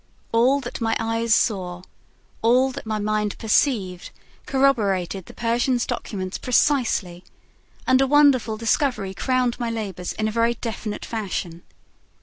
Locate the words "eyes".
0.99-1.35